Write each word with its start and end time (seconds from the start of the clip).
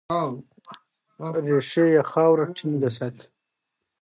ریښې 1.47 1.83
یې 1.93 2.01
خاوره 2.11 2.45
ټینګه 2.55 2.89
ساتي. 2.97 3.25